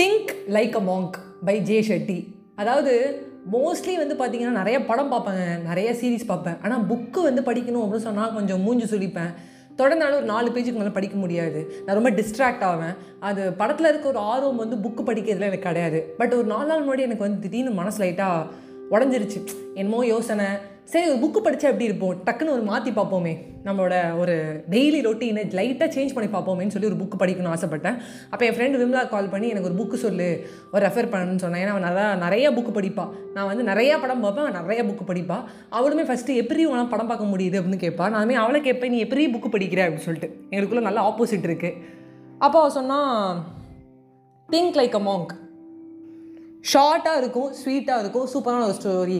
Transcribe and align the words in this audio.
Think 0.00 0.30
like 0.48 0.74
a 0.76 0.80
monk 0.88 1.16
by 1.44 1.60
Jay 1.60 1.80
Shetty 1.80 2.16
அதாவது 2.54 2.92
mostly 3.52 3.94
வந்து 3.96 4.14
பார்த்தீங்கன்னா 4.14 4.56
நிறைய 4.60 4.84
படம் 4.84 5.08
பார்ப்பேன். 5.08 5.62
நிறைய 5.62 5.92
சீரிஸ் 5.92 6.26
பார்ப்பேன். 6.26 6.56
ஆனால் 6.62 6.86
புக்கு 6.86 7.20
வந்து 7.22 7.42
படிக்கணும் 7.42 7.82
அப்படின்னு 7.82 8.06
சொன்னால் 8.08 8.34
கொஞ்சம் 8.34 8.60
மூஞ்சி 8.60 8.96
சுழிப்பேன். 8.96 9.32
தொடர்ந்தாலும் 9.76 10.18
ஒரு 10.20 10.22
நாலு 10.22 10.50
பேஜுக்கு 10.50 10.72
மேலே 10.72 10.88
படிக்க 10.88 11.16
முடியாது. 11.16 11.82
நான் 11.86 11.94
ரொம்ப 11.94 12.10
டிஸ்ட்ராக்ட் 12.10 12.60
ஆவேன். 12.60 12.94
அது 13.20 13.52
படத்தில் 13.52 13.88
இருக்க 13.88 14.08
ஒரு 14.08 14.18
ஆர்வம் 14.18 14.56
வந்து 14.56 14.76
புக்கு 14.76 15.06
படிக்கிறதுல 15.06 15.48
எனக்கு 15.50 15.68
கிடையாது. 15.70 16.00
பட் 16.18 16.34
ஒரு 16.34 16.44
நாலு 16.44 16.66
நாள் 16.66 16.86
முன்னாடி 16.86 17.00
எனக்கு 17.00 17.26
வந்து 17.26 17.38
திடீர்னு 17.38 17.70
மனசு 17.70 18.04
லைட்டாக 18.04 18.46
உடஞ்சிருச்சு. 18.90 19.40
என்னமோ 19.74 20.06
யோசனை. 20.06 20.46
சரி 20.90 21.06
ஒரு 21.10 21.18
புக்கு 21.22 21.40
படித்தா 21.44 21.66
எப்படி 21.70 21.84
இருப்போம்? 21.84 22.18
டக்குன்னு 22.26 22.52
ஒரு 22.56 22.62
மாற்றி 22.62 22.90
பார்ப்போமே. 22.90 23.32
நம்மளோட 23.64 24.18
ஒரு 24.18 24.34
டெய்லி 24.70 24.98
ரொட்டீனை 25.06 25.42
லைட்டாக 25.58 25.88
சேஞ்ச் 25.94 26.12
பண்ணி 26.14 26.28
பார்ப்போமேன்னு 26.34 26.74
சொல்லி 26.74 26.88
ஒரு 26.90 26.98
புக்கு 27.00 27.16
படிக்கணும்னு 27.22 27.54
ஆசைப்பட்டேன். 27.54 27.96
அப்போ 28.30 28.46
என் 28.46 28.54
ஃப்ரெண்டு 28.56 28.80
விம்லா 28.82 29.08
கால் 29.08 29.28
பண்ணி 29.28 29.48
எனக்கு 29.48 29.68
ஒரு 29.70 29.78
புக்கு 29.80 29.94
சொல்லு 29.94 30.48
ஒரு 30.72 30.86
ரெஃபர் 30.86 31.10
பண்ணுன்னு 31.14 31.36
சொன்னேன். 31.36 31.62
ஏன்னா 31.64 31.72
அவன் 31.74 31.86
நிறையா 31.88 32.16
நிறைய 32.16 32.50
புக்கு 32.50 32.72
படிப்பா. 32.78 33.06
நான் 33.34 33.46
வந்து 33.46 33.64
நிறையா 33.72 34.00
படம் 34.00 34.20
பார்ப்பேன் 34.20 34.44
அவன் 34.44 34.60
நிறைய 34.60 34.82
புக்கு 34.84 35.06
படிப்பா. 35.10 35.38
அவளுமே 35.70 36.04
ஃபஸ்ட்டு 36.10 36.36
எப்படி 36.42 36.66
உனால் 36.66 36.88
படம் 36.88 37.06
பார்க்க 37.06 37.32
முடியுது 37.32 37.58
அப்படின்னு 37.60 37.82
கேட்பா. 37.86 38.10
நான் 38.10 38.34
அவளை 38.34 38.60
கேட்பேன் 38.60 38.90
நீ 38.90 38.98
எப்படி 38.98 39.26
புக்கு 39.26 39.50
படிக்கிற? 39.56 39.82
அப்படின்னு 39.86 40.06
சொல்லிட்டு. 40.08 40.30
எங்களுக்குள்ளே 40.50 40.80
நல்லா 40.80 41.04
ஆப்போசிட் 41.10 41.48
இருக்குது 41.50 41.74
அப்போ 42.38 42.58
அவள் 42.58 42.70
சொன்னால் 42.70 43.36
திங்க் 44.52 44.78
லைக் 44.80 44.94
அ 44.94 45.02
மாங்க் 45.08 45.32
ஷார்ட்டாக 46.72 47.16
இருக்கும் 47.16 47.52
ஸ்வீட்டாக 47.64 47.98
இருக்கும் 47.98 48.28
சூப்பரான 48.34 48.64
ஒரு 48.64 48.76
ஸ்டோரி 48.82 49.18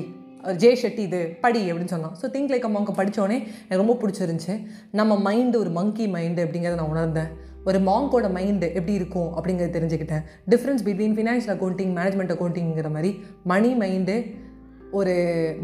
ஜே 0.62 0.70
ஷெட்டி 0.82 1.02
இது 1.08 1.20
படி 1.44 1.60
அப்படின்னு 1.70 1.94
சொன்னான். 1.94 2.14
ஸோ 2.20 2.28
திங்க் 2.36 2.52
லைக் 2.54 2.68
அம்மாங்க 2.68 2.94
படித்தோடனே 3.00 3.38
எனக்கு 3.66 3.82
ரொம்ப 3.84 3.96
பிடிச்சிருந்துச்சு. 4.02 4.56
நம்ம 5.00 5.18
மைண்டு 5.28 5.56
ஒரு 5.64 5.72
மங்கி 5.80 6.06
மைண்டு 6.16 6.44
அப்படிங்கிறத 6.46 6.80
நான் 6.80 6.94
உணர்ந்தேன். 6.94 7.30
ஒரு 7.68 7.78
மாங்கோட 7.90 8.26
மைண்டு 8.38 8.66
எப்படி 8.78 8.92
இருக்கும் 9.00 9.30
அப்படிங்கிறத 9.36 9.70
தெரிஞ்சுக்கிட்டேன். 9.76 10.24
Difference 10.52 10.84
between 10.88 11.16
financial 11.18 11.54
accounting 11.54 11.94
management 11.98 12.34
அக்கௌண்டிங்கிற 12.34 12.90
மாதிரி 12.96 13.12
மணி 13.52 13.72
மைண்டு 13.84 14.16
ஒரு 14.98 15.14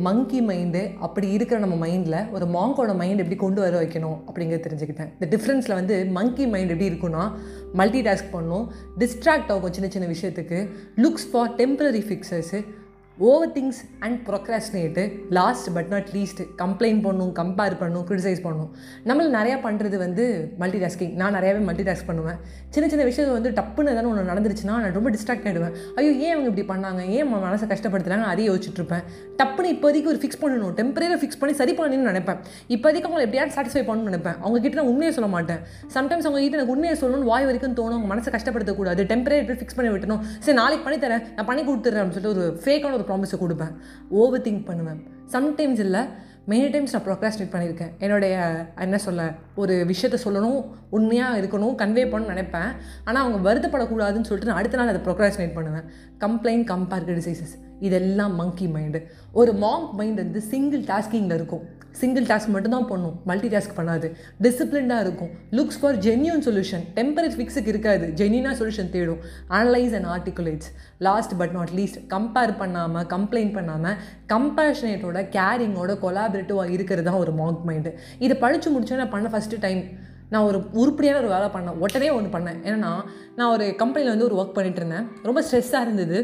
மங்கி 0.06 0.40
மைண்டு 0.48 0.80
அப்படி 1.06 1.26
இருக்கிற 1.34 1.58
நம்ம 1.64 1.76
மைண்டில் 1.82 2.16
ஒரு 2.36 2.46
மாங்கோட 2.56 2.92
மைண்ட் 3.00 3.22
எப்படி 3.22 3.36
கொண்டு 3.42 3.60
வர 3.64 3.74
வைக்கணும் 3.82 4.16
அப்படிங்கிறத 4.28 4.62
தெரிஞ்சுக்கிட்டேன். 4.66 5.10
இந்த 5.18 5.26
டிஃப்ரென்ஸில் 5.34 5.76
வந்து 5.78 5.96
மங்கி 6.18 6.46
மைண்ட் 6.54 6.72
எப்படி 6.74 6.90
இருக்குன்னா 6.90 7.24
மல்டி 7.80 8.00
டாஸ்க் 8.08 8.32
பண்ணும் 8.36 8.64
டிஸ்ட்ராக்ட் 9.02 9.52
ஆகும் 9.54 9.74
சின்ன 9.76 9.90
சின்ன 9.94 10.08
விஷயத்துக்கு 10.14 10.58
looks 11.04 11.28
for 11.32 11.52
temporary 11.60 12.02
fixers 12.08 12.60
over 13.18 13.50
things 13.56 13.80
and 14.04 14.18
procrastinate 14.28 15.02
last 15.38 15.68
but 15.74 15.90
not 15.94 16.08
least 16.14 16.40
complaint 16.60 17.02
பண்ணும் 17.06 17.32
கம்பேர் 17.40 17.74
பண்ணும் 17.80 18.04
க்ரிட்டிசைஸ் 18.08 18.40
பண்ணும். 18.46 18.70
நம்மள 19.08 19.26
நிறையா 19.38 19.56
பண்ணுறது 19.66 19.96
வந்து 20.04 20.24
மல்டி 20.62 20.78
டாஸ்கிங் 20.84 21.12
நான் 21.20 21.34
நிறையாவே 21.36 21.60
மல்டி 21.68 21.84
டாஸ்க் 21.88 22.06
பண்ணுவேன். 22.06 22.38
சின்ன 22.74 22.88
சின்ன 22.92 23.04
விஷயம் 23.08 23.32
வந்து 23.32 23.50
டப்புன்னு 23.58 23.92
ஏதாவது 23.94 24.08
ஒன்று 24.10 24.30
நடந்துருச்சுன்னா 24.32 24.76
நான் 24.84 24.96
ரொம்ப 24.98 25.10
டிஸ்ட்ராக்ட் 25.16 25.46
ஆகிடுவேன் 25.48 25.74
ஐயோ 25.96 26.12
ஏன் 26.26 26.32
அவங்க 26.34 26.48
இப்படி 26.52 26.64
பண்ணாங்க? 26.72 27.02
ஏன் 27.16 27.28
மனசை 27.34 27.68
கஷ்டப்படுத்துறாங்க 27.72 28.26
அதையே 28.32 28.48
யோசிச்சுட்ருப்பேன் 28.52 29.04
டப்புன்னு 29.40 29.72
இப்போதைக்கு 29.74 30.10
ஒரு 30.14 30.20
ஃபிக்ஸ் 30.22 30.40
பண்ணணும். 30.44 30.72
டெம்பரரியாக 30.80 31.20
ஃபிக்ஸ் 31.24 31.40
பண்ணி 31.42 31.56
சரி 31.60 31.74
பண்ணணும்னு 31.80 32.10
நினைப்பேன். 32.12 32.40
இப்போதைக்கு 32.76 33.08
அவங்களை 33.10 33.26
எப்படியாவது 33.28 33.54
சாட்டிஸ்ஃபை 33.58 33.84
பண்ணணும்னு 33.90 34.10
நினைப்பேன். 34.12 34.36
அவங்க 34.44 34.60
கிட்ட 34.64 34.80
நான் 34.80 34.90
உண்மையை 34.94 35.12
சொல்ல 35.18 35.30
மாட்டேன். 35.36 35.60
சம்டைம்ஸ் 35.96 36.28
அவங்க 36.28 36.42
கிட்ட 36.44 36.58
எனக்கு 36.60 36.74
உண்மையை 36.76 36.96
சொல்லணும்னு 37.02 37.30
வாய் 37.32 37.48
வரைக்கும் 37.50 37.76
தோணும். 37.82 37.98
அவங்க 37.98 38.10
மனசை 38.14 38.32
கஷ்டப்படுத்தக்கூடாது. 38.38 39.00
டெம்பரரி 39.12 39.58
ஃபிக்ஸ் 39.60 39.78
பண்ணி 39.80 39.92
விட்டணும் 39.94 40.24
சரி 40.46 40.56
நாளைக்கு 40.62 40.84
பண்ணி 40.88 41.00
தரேன் 41.06 41.24
நான் 41.36 41.50
பண்ணி 41.52 41.64
கொடுத்துட்றேன் 41.70 42.02
அப்படின்னு 42.02 42.18
சொல்லிட்டு 42.18 42.34
ஒரு 42.36 42.60
ஃபேக்கான 42.64 43.00
ஒரு 43.02 43.08
ப்ராமிஸை 43.12 43.38
கொடுப்பேன். 43.44 43.74
ஓவர் 44.08 44.46
திங்க் 44.48 44.68
பண்ணுவேன். 44.72 45.00
சம்டைம்ஸ் 45.36 45.82
இல்லை 45.86 46.02
மெனி 46.50 46.68
டைம்ஸ் 46.70 46.94
நான் 46.94 47.04
ப்ரொக்ராஸ்டினேட் 47.06 47.52
பண்ணியிருக்கேன். 47.52 47.90
என்னுடைய 48.04 48.36
என்ன 48.84 48.98
சொல்ல 49.04 49.24
ஒரு 49.62 49.74
விஷயத்த 49.90 50.16
சொல்லணும் 50.24 50.60
உண்மையாக 50.96 51.40
இருக்கணும் 51.40 51.76
கன்வே 51.82 52.04
பண்ணணும்னு 52.12 52.34
நினைப்பேன். 52.34 52.70
ஆனால் 53.04 53.22
அவங்க 53.24 53.38
வருத்தப்படக்கூடாதுன்னு 53.48 54.28
சொல்லிட்டு 54.28 54.50
நான் 54.50 54.60
அடுத்த 54.62 54.80
நாள் 54.80 54.90
அதை 54.92 55.02
ப்ரொக்ராஸ்டினேட் 55.06 55.54
பண்ணுவேன். 55.58 55.86
கம்ப்ளைண்ட் 56.24 56.66
கம்பேர் 56.72 57.06
டிசைசஸ் 57.10 57.54
இதெல்லாம் 57.88 58.34
மங்கி 58.40 58.66
மைண்டு 58.74 58.98
ஒரு 59.40 59.52
மாங்க் 59.62 59.92
மைண்ட் 60.00 60.20
வந்து 60.24 60.40
சிங்கிள் 60.52 60.82
டாஸ்கிங்கில் 60.90 61.38
இருக்கும். 61.38 61.64
சிங்கிள் 62.00 62.26
டாஸ்க் 62.30 62.52
மட்டும்தான் 62.54 62.86
பண்ணும் 62.90 63.16
மல்டி 63.30 63.48
டாஸ்க் 63.54 63.74
பண்ணாது. 63.78 64.08
டிசிப்ளின்டாக 64.44 65.04
இருக்கும். 65.06 65.30
Looks 65.58 65.78
for 65.80 65.98
genuine 66.06 66.42
solution 66.46 66.84
temporary 66.98 67.32
ஃபிக்ஸுக்கு 67.36 67.72
இருக்காது. 67.72 68.06
ஜென்யூனாக 68.20 68.54
சொல்யூஷன் 68.60 68.90
தேடும். 68.94 69.20
Analyse 69.58 69.94
and 69.98 70.10
articulates 70.14 70.70
last 71.08 71.34
but 71.42 71.54
not 71.58 71.74
least 71.80 72.00
compare 72.14 72.54
பண்ணாமல் 72.62 73.06
கம்ப்ளைண்ட் 73.14 73.52
பண்ணாமல் 73.58 73.96
கம்பேஷனேட்டோட 74.34 75.20
கேரிங்கோட 75.36 75.94
கொலாபரேட்டிவாக 76.06 76.74
இருக்கிறது 76.76 77.08
தான் 77.10 77.20
ஒரு 77.24 77.34
மாங்க் 77.42 77.62
மைண்டு 77.70 77.92
இதை 78.18 78.36
படித்து 78.46 78.70
முடிச்சோன்னே 78.74 79.08
பண்ண 79.16 79.28
ஃபஸ்ட்டு 79.34 79.62
டைம் 79.66 79.82
நான் 80.32 80.46
ஒரு 80.50 80.58
உருப்படியான 80.82 81.18
ஒரு 81.22 81.28
வேலை 81.32 81.48
பண்ணேன். 81.54 81.78
உடனே 81.84 82.10
ஒன்று 82.18 82.38
பண்ணேன். 82.38 82.60
ஏன்னா 82.68 82.92
நான் 83.38 83.50
ஒரு 83.54 83.64
கம்பெனியில் 83.82 84.12
வந்து 84.14 84.28
ஒரு 84.28 84.36
ஒர்க் 84.40 84.54
பண்ணிட்டு 84.58 84.80
இருந்தேன். 84.82 85.08
ரொம்ப 85.28 85.40
ஸ்ட்ரெஸ்ஸாக 85.46 85.86
இருந்தது. 85.86 86.18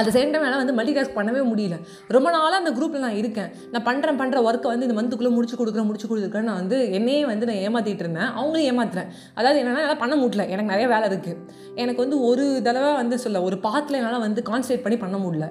அந்த 0.00 0.10
சேர்ந்த 0.16 0.32
டைம் 0.34 0.46
என்னால் 0.46 0.62
வந்து 0.62 0.76
மல்டி 0.78 0.92
டாஸ்க் 0.96 1.16
பண்ணவே 1.18 1.42
முடியல. 1.52 1.78
ரொம்ப 2.16 2.28
நாளாக 2.36 2.60
அந்த 2.62 2.72
குரூப்பில் 2.76 3.04
நான் 3.06 3.18
இருக்கேன். 3.22 3.50
நான் 3.72 3.86
பண்ணுறேன் 3.88 4.20
பண்ணுற 4.20 4.38
ஒர்க்கை 4.48 4.70
வந்து 4.72 4.86
இந்த 4.88 4.96
மந்த்துக்குள்ளே 4.98 5.32
முடிச்சு 5.36 5.58
கொடுக்குறேன் 5.60 5.88
முடிச்சு 5.90 6.10
கொடுக்குறேன்னு 6.10 6.50
நான் 6.50 6.60
வந்து 6.62 6.78
என்னையே 6.98 7.24
வந்து 7.32 7.48
நான் 7.50 7.62
ஏமாற்றிட்டு 7.66 8.04
இருந்தேன். 8.06 8.30
அவங்களையும் 8.38 8.70
ஏமாத்துறேன். 8.72 9.10
அதாவது 9.34 9.60
என்னென்னா 9.62 9.84
என்னால் 9.84 10.02
பண்ண 10.04 10.16
முடியல. 10.22 10.46
எனக்கு 10.54 10.72
நிறைய 10.74 10.88
வேலை 10.94 11.06
இருக்குது 11.10 11.38
எனக்கு 11.82 12.02
வந்து 12.04 12.18
ஒரு 12.30 12.46
தடவை 12.68 12.92
வந்து 13.02 13.18
சொல்ல 13.26 13.42
ஒரு 13.48 13.58
பாத்தில் 13.68 14.00
என்னால் 14.00 14.26
வந்து 14.26 14.42
கான்சன்ட்ரேட் 14.50 14.84
பண்ணி 14.86 14.98
பண்ண 15.04 15.18
முடியல. 15.24 15.48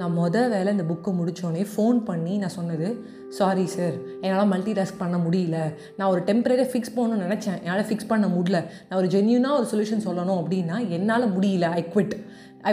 நான் 0.00 0.14
மொதல் 0.18 0.48
வேலை 0.52 0.70
இந்த 0.74 0.84
புக்கை 0.88 1.10
முடித்தோடனே 1.18 1.62
ஃபோன் 1.74 1.98
பண்ணி 2.08 2.34
நான் 2.40 2.54
சொன்னது 2.56 2.88
சாரி 3.38 3.64
சார் 3.74 3.94
என்னால் 4.20 4.50
மல்டி 4.52 4.72
டாஸ்க் 4.78 4.98
பண்ண 4.98 5.16
முடியல. 5.26 5.58
நான் 5.98 6.10
ஒரு 6.10 6.20
டெம்பரரியாக 6.26 6.66
ஃபிக்ஸ் 6.72 6.92
பண்ணணும்னு 6.96 7.26
நினச்சேன். 7.26 7.58
என்னால் 7.64 7.88
ஃபிக்ஸ் 7.90 8.10
பண்ண 8.12 8.26
முடியல. 8.34 8.58
நான் 8.88 8.98
ஒரு 9.02 9.08
ஜென்யூனாக 9.14 9.58
ஒரு 9.60 9.68
சொல்யூஷன் 9.72 10.04
சொல்லணும் 10.08 10.40
அப்படின்னா 10.42 10.78
என்னால் 10.96 11.26
முடியல. 11.38 11.68
ஐ 11.78 11.84
குவிட் 11.94 12.14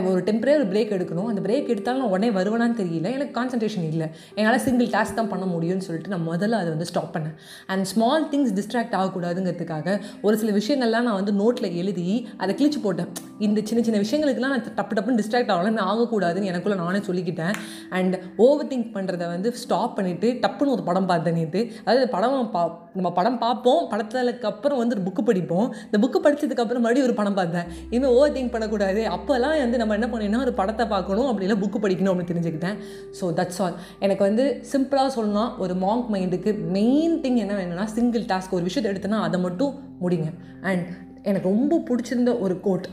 ஒரு 0.02 0.24
டெம்பரரி 0.24 0.56
ஒரு 0.56 0.68
பிரேக் 0.68 0.94
எடுக்கணும். 0.96 1.26
அந்த 1.26 1.42
பிரேக் 1.42 1.68
எடுத்தாலும் 1.68 2.02
நான் 2.02 2.10
உடனே 2.10 2.30
வருவேனான்னு 2.30 2.78
தெரியல. 2.78 3.12
எனக்கு 3.12 3.42
கான்சன்ட்ரேஷன் 3.42 3.88
இல்லை. 3.88 4.08
என்னால் 4.36 4.60
சிங்கிள் 4.60 4.88
டாஸ்க் 4.88 5.14
தான் 5.14 5.28
பண்ண 5.28 5.46
முடியும்னு 5.46 5.78
சொல்லிட்டு 5.78 6.10
நான் 6.10 6.28
முதல்ல 6.28 6.52
அதை 6.52 6.70
வந்து 6.70 6.86
ஸ்டாப் 6.86 7.16
பண்ணேன். 7.16 7.36
அண்ட் 7.68 7.86
ஸ்மால் 7.86 8.30
திங்ஸ் 8.30 8.60
டிஸ்ட்ராக்ட் 8.60 8.96
ஆகக்கூடாதுங்கிறதுக்காக 9.02 10.02
ஒரு 10.22 10.38
சில 10.38 10.52
விஷயங்கள்லாம் 10.58 11.02
நான் 11.02 11.24
வந்து 11.24 11.32
நோட்டில் 11.32 11.76
எழுதி 11.76 12.28
அதை 12.38 12.56
கிழிச்சு 12.56 12.82
போட்டேன். 12.84 13.08
இந்த 13.40 13.62
சின்ன 13.64 13.84
சின்ன 13.84 14.00
விஷயங்களுக்குலாம் 14.00 14.40
நான் 14.40 14.64
டப்பு 14.64 14.94
டப்புன்னு 14.96 15.20
டிஸ்ட்ராக்ட் 15.20 15.52
ஆகலாம் 15.52 15.82
ஆகக்கூடாதுன்னு 15.94 16.52
எனக்குள்ளே 16.54 16.76
நானே 16.76 16.98
சொல்லிக்கிட்டேன். 16.98 17.54
அண்ட் 17.90 18.20
ஓவர் 18.38 18.66
திங்க் 18.66 18.92
பண்ணுறதை 18.94 19.28
வந்து 19.28 19.56
ஸ்டாப் 19.56 20.00
பண்ணிவிட்டு 20.00 20.42
டப்புன்னு 20.48 20.66
ஒரு 20.66 20.84
படம் 20.84 21.06
பார்த்தேன் 21.06 21.34
நேற்று 21.34 21.72
அதாவது 21.86 22.10
படம் 22.10 22.52
பா 22.52 22.83
நம்ம 22.98 23.12
படம் 23.18 23.38
பார்ப்போம் 23.44 23.82
படத்துக்கு 23.92 24.48
அப்புறம் 24.52 24.80
வந்து 24.82 24.96
ஒரு 24.96 25.04
புக்கு 25.08 25.24
படிப்போம். 25.30 25.68
இந்த 25.88 25.98
புக்கு 26.04 26.20
படித்ததுக்கப்புறம் 26.26 26.84
மறுபடியும் 26.86 27.08
ஒரு 27.10 27.16
படம் 27.20 27.38
பார்த்தேன் 27.40 27.68
இனிமேல் 27.94 28.14
ஓவர் 28.18 28.34
திங்க் 28.36 28.54
பண்ணக்கூடாது. 28.56 29.02
அப்போல்லாம் 29.16 29.56
வந்து 29.64 29.80
நம்ம 29.82 29.96
என்ன 30.00 30.10
பண்ணோம்னா 30.12 30.42
ஒரு 30.48 30.54
படத்தை 30.60 30.86
பார்க்கணும் 30.94 31.30
அப்படின்னா 31.32 31.58
புக்கு 31.64 31.80
படிக்கணும் 31.86 32.12
அப்படின்னு 32.14 32.34
தெரிஞ்சுக்கிட்டேன். 32.34 32.78
ஸோ 33.20 33.32
தட்ஸ் 33.40 33.62
ஆல் 33.66 33.78
எனக்கு 34.06 34.24
வந்து 34.30 34.46
சிம்பிளாக 34.74 35.12
சொல்லணும் 35.18 35.52
ஒரு 35.66 35.76
மாங்க் 35.86 36.12
மைண்டுக்கு 36.16 36.54
மெயின் 36.78 37.16
திங் 37.24 37.40
என்ன 37.46 37.56
வேணும்னா 37.62 37.88
சிங்கிள் 37.98 38.26
டாஸ்க் 38.34 38.56
ஒரு 38.60 38.68
விஷயத்தை 38.70 38.92
எடுத்தனா 38.94 39.20
அதை 39.28 39.40
மட்டும் 39.48 39.74
முடிங்க. 40.04 40.30
அண்ட் 40.72 40.86
எனக்கு 41.30 41.48
ரொம்ப 41.54 41.82
பிடிச்சிருந்த 41.90 42.32
ஒரு 42.46 42.56
கோட் 42.68 42.88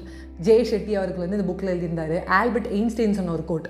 ஜெய் 0.49 0.67
ஷெட்டி 0.71 0.93
அவருக்கு 0.99 1.25
வந்து 1.25 1.39
இந்த 1.39 1.47
புக்கில் 1.51 1.73
எழுதியிருந்தார். 1.73 2.17
ஆல்பர்ட் 2.39 2.71
எயின்ஸ்டைன் 2.77 3.17
சொன்ன 3.19 3.33
ஒரு 3.39 3.45
quote 3.51 3.69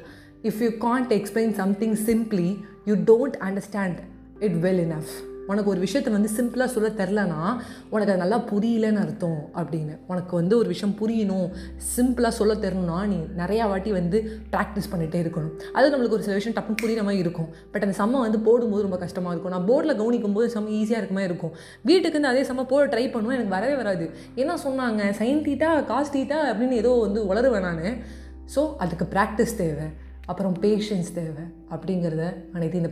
if 0.50 0.60
you 0.64 0.70
can't 0.86 1.12
explain 1.18 1.54
something 1.62 1.96
simply 2.08 2.48
you 2.90 2.96
don't 3.10 3.38
understand 3.48 4.00
it 4.46 4.58
well 4.66 4.82
enough 4.86 5.12
உனக்கு 5.50 5.70
ஒரு 5.72 5.80
விஷயத்தை 5.84 6.10
வந்து 6.16 6.30
சிம்பிளாக 6.36 6.68
சொல்ல 6.74 6.88
தெரிலனா 7.00 7.40
உனக்கு 7.92 8.10
அது 8.12 8.22
நல்லா 8.22 8.38
புரியலன்னு 8.50 9.00
அர்த்தம் 9.04 9.40
அப்படின்னு. 9.60 9.94
உனக்கு 10.12 10.34
வந்து 10.40 10.54
ஒரு 10.60 10.68
விஷயம் 10.72 10.94
புரியணும் 11.00 11.48
சிம்பிளாக 11.94 12.34
சொல்ல 12.40 12.54
தெரியணும்னா 12.64 12.98
நீ 13.12 13.18
நிறையா 13.42 13.64
வாட்டி 13.72 13.92
வந்து 13.98 14.18
ப்ராக்டிஸ் 14.54 14.90
பண்ணிகிட்டே 14.92 15.20
இருக்கணும். 15.24 15.54
அது 15.78 15.92
நம்மளுக்கு 15.92 16.18
ஒரு 16.18 16.26
சில 16.28 16.36
விஷயம் 16.38 16.56
டப்புன்னு 16.58 16.82
புரியுற 16.84 17.04
மாதிரி 17.08 17.24
இருக்கும். 17.26 17.48
பட் 17.74 17.86
அந்த 17.86 17.96
சம்மை 18.02 18.20
வந்து 18.26 18.40
போடும்போது 18.48 18.86
ரொம்ப 18.88 19.00
கஷ்டமாக 19.04 19.34
இருக்கும். 19.34 19.54
நான் 19.56 19.66
போர்டில் 19.70 19.98
கவனிக்கும் 20.02 20.36
போது 20.38 20.48
செம்ம 20.56 20.72
ஈஸியாக 20.80 21.00
இருக்க 21.02 21.16
மாதிரி 21.18 21.30
இருக்கும். 21.32 21.54
வீட்டுக்கு 21.90 22.16
வந்து 22.18 22.32
அதே 22.32 22.44
செம்ம 22.50 22.66
போட 22.72 22.84
ட்ரை 22.94 23.04
பண்ணுவேன் 23.16 23.38
எனக்கு 23.38 23.56
வரவே 23.56 23.76
வராது. 23.82 24.06
என்ன 24.42 24.58
சொன்னாங்க? 24.66 25.02
சைன் 25.20 25.42
டீட்டா 25.48 25.70
காஸ்ட் 25.92 26.16
டீட்டா 26.18 26.40
அப்படின்னு 26.50 26.80
ஏதோ 26.84 26.92
வந்து 27.06 27.22
வளருவேன் 27.32 27.66
நான். 27.68 27.84
ஸோ 28.54 28.62
அதுக்கு 28.84 29.06
ப்ராக்டிஸ் 29.16 29.58
தேவை. 29.62 29.88
அப்புறம் 30.30 30.54
பேஷன்ஸ் 30.64 31.12
தேவை 31.20 31.44
அப்படிங்கிறத 31.74 32.24
அனைத்து 32.56 32.80
இந்த 32.82 32.90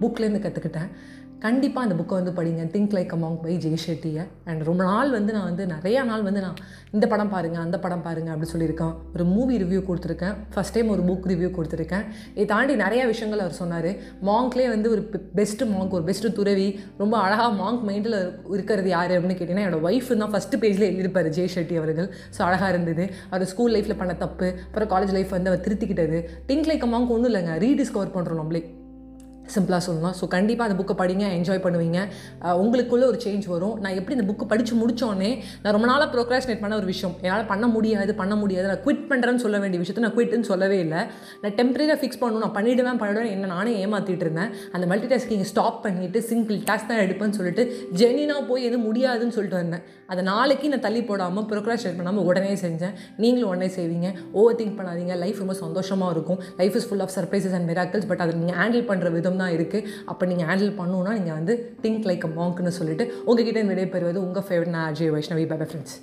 புக்லேருந்து 0.00 0.40
கற்றுக்கிட்டேன் 0.44 0.90
கண்டிப்பாக 1.44 1.86
அந்த 1.86 1.94
புக்கை 1.98 2.14
வந்து 2.18 2.32
படிங்க. 2.36 2.62
Think 2.74 2.94
like 2.96 3.12
a monk 3.16 3.36
by 3.42 3.54
Jay 3.64 3.80
ஷெட்டியை 3.84 4.22
and 4.50 4.62
ரொம்ப 4.68 4.82
நாள் 4.90 5.10
வந்து 5.16 5.30
நான் 5.36 5.46
வந்து 5.48 5.64
நிறையா 5.72 6.00
நாள் 6.10 6.24
வந்து 6.28 6.40
நான் 6.44 6.60
இந்த 6.94 7.06
படம் 7.12 7.32
பாருங்கள் 7.34 7.62
அந்த 7.64 7.76
படம் 7.84 8.04
பாருங்கள் 8.06 8.34
அப்படி 8.34 8.50
சொல்லியிருக்கேன். 8.52 8.94
ஒரு 9.14 9.24
மூவி 9.32 9.56
ரிவ்யூ 9.62 9.80
கொடுத்துருக்கேன். 9.88 10.36
ஃபஸ்ட் 10.54 10.74
டைம் 10.76 10.92
ஒரு 10.94 11.02
புக் 11.08 11.26
ரிவ்யூ 11.32 11.50
கொடுத்துருக்கேன். 11.58 12.04
இதை 12.36 12.46
தாண்டி 12.52 12.76
நிறையா 12.84 13.04
விஷயங்கள் 13.12 13.42
அவர் 13.44 13.58
சொன்னார். 13.60 13.90
மாங்க்லேயே 14.28 14.68
வந்து 14.74 14.90
ஒரு 14.94 15.04
பெஸ்ட்டு 15.40 15.68
மாங்க் 15.74 15.96
ஒரு 15.98 16.06
பெஸ்ட்டு 16.08 16.32
துறவி. 16.38 16.68
ரொம்ப 17.02 17.16
அழகாக 17.24 17.50
மாங்க் 17.62 17.84
மைண்டில் 17.90 18.18
இருக்கிறது 18.54 18.90
யார் 18.96 19.14
அப்படின்னு 19.18 19.38
கேட்டிங்கன்னா 19.40 19.66
என்னோடய 19.66 19.86
ஒய்ஃப் 19.90 20.10
தான் 20.24 20.34
ஃபஸ்ட்டு 20.36 20.62
பேஜில் 20.64 20.88
எழுதியிருப்பார் 20.88 21.30
ஜெய் 21.38 21.52
ஷெட்டி 21.56 21.76
அவர்கள். 21.82 22.10
ஸோ 22.38 22.42
அழகாக 22.48 22.72
இருந்தது. 22.74 23.06
அவர் 23.30 23.50
ஸ்கூல் 23.52 23.74
லைஃப்பில் 23.76 24.00
பண்ண 24.02 24.14
தப்பு. 24.24 24.48
அப்புறம் 24.68 24.92
காலேஜ் 24.94 25.14
லைஃப் 25.18 25.36
வந்து 25.38 25.52
அவர் 25.52 25.64
திருத்திக்கிட்டது 25.68 26.20
திங்க் 26.50 26.68
லைக் 26.72 26.88
அமாங்க் 26.88 27.14
ஒன்றும் 27.16 27.30
இல்லைங்க. 27.32 27.54
ரீடிஸ்கவர் 27.66 28.16
பண்ணுறோம் 28.18 28.42
நம்மளே. 28.42 28.64
சிம்பிளாக 29.54 29.80
சொல்லணும். 29.86 30.14
ஸோ 30.20 30.24
கண்டிப்பாக 30.34 30.66
அந்த 30.68 30.76
புக்கை 30.80 30.96
படிங்க 31.02 31.24
என்ஜாய் 31.38 31.62
பண்ணுவீங்க. 31.66 32.00
உங்களுக்குள்ளே 32.62 33.06
ஒரு 33.12 33.20
சேஞ்ச் 33.24 33.46
வரும். 33.54 33.74
நான் 33.84 33.96
எப்படி 34.00 34.16
இந்த 34.18 34.26
புக்கு 34.30 34.46
படித்து 34.52 34.74
முடித்தோடனே 34.82 35.30
நான் 35.62 35.74
ரொம்ப 35.76 35.88
நாளாக 35.92 36.08
ப்ரோக்ராஸ்னேட் 36.14 36.62
பண்ண 36.64 36.76
ஒரு 36.80 36.88
விஷயம். 36.92 37.14
என்னால் 37.26 37.46
பண்ண 37.52 37.66
முடியாது 37.76 38.14
பண்ண 38.22 38.34
முடியாது. 38.42 38.66
நான் 38.72 38.82
குவிட் 38.86 39.04
பண்ணுறேன்னு 39.10 39.42
சொல்ல 39.44 39.56
வேண்டிய 39.64 39.80
விஷயத்தை 39.82 40.04
நான் 40.06 40.16
குவிட்னு 40.18 40.48
சொல்லவே 40.52 40.78
இல்லை. 40.84 41.02
நான் 41.42 41.56
டெம்பரரியாக 41.60 41.98
ஃபிக்ஸ் 42.02 42.20
பண்ணணும். 42.22 42.44
நான் 42.46 42.56
பண்ணிவிடுவேன் 42.58 43.00
பண்ணிவிடுவேன் 43.02 43.32
என்ன 43.36 43.50
நானே 43.54 43.74
ஏமாற்றிட்டு 43.84 44.26
இருந்தேன். 44.26 44.50
அந்த 44.76 44.84
மல்டி 44.92 45.08
டாஸ்கிங் 45.12 45.44
ஸ்டாப் 45.52 45.78
பண்ணிவிட்டு 45.86 46.20
சிங்கிள் 46.30 46.58
டாஸ்க் 46.70 46.90
தான் 46.92 47.02
எடுப்பேன்னு 47.06 47.38
சொல்லிட்டு 47.40 47.64
ஜெனினாக 48.02 48.42
போய் 48.50 48.66
எதுவும் 48.68 48.86
முடியாதுன்னு 48.88 49.36
சொல்லிட்டு 49.36 49.60
வந்தேன். 49.62 49.84
அதை 50.12 50.22
நாளைக்கு 50.32 50.66
நான் 50.72 50.84
தள்ளி 50.86 51.00
போடாமல் 51.10 51.46
ப்ரோக்ராஸ்னேட் 51.52 51.98
பண்ணாமல் 52.00 52.26
உடனே 52.30 52.52
செஞ்சேன். 52.64 52.94
நீங்களும் 53.22 53.50
உடனே 53.52 53.68
செய்வீங்க. 53.78 54.08
ஓவர் 54.40 54.58
திங்க் 54.60 54.76
பண்ணாதீங்க. 54.80 55.14
லைஃப் 55.22 55.40
ரொம்ப 55.42 55.56
சந்தோஷமாக 55.62 56.14
இருக்கும். 56.16 56.38
Life 56.60 56.76
is 56.80 56.86
full 56.88 57.04
of 57.06 57.14
surprises 57.16 57.56
and 57.58 57.68
miracles 57.70 58.08
but 58.10 58.22
அதை 58.24 58.34
நீங்கள் 58.42 58.58
ஹேண்டில் 58.60 58.86
பண்ணுற 58.90 59.10
விதம் 59.16 59.35
தான் 59.38 59.52
இருக்குது 59.52 59.88
அப்போ 60.06 60.26
நீங்கள் 60.26 60.46
ஹேண்டில் 60.46 60.72
பண்ணணுன்னா 60.78 61.12
நீங்கள் 61.12 61.34
வந்து 61.34 61.56
திங்க் 61.82 62.06
லைக் 62.06 62.24
அ 62.24 62.32
மாங்க்னு 62.36 62.68
சொல்லிட்டு 62.68 63.06
உங்ககிட்ட 63.24 63.62
விடைபெறுவது 63.62 64.18
உங்கள் 64.18 64.46
ஃபேவரட் 64.48 64.68
நான் 64.68 64.88
அஜய் 64.90 65.10
வைஷ்ணவி 65.10 65.46
பை 65.46 65.58
ஃப்ரெண்ட்ஸ் 65.66 65.96